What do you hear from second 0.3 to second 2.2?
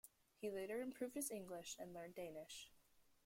He later improved his English and learned